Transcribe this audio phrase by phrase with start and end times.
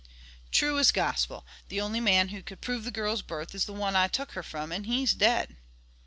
[0.49, 1.45] "True as gospel.
[1.69, 4.41] The only man who could prove the girl's birth is the one I took her
[4.41, 5.57] from, and he's dead."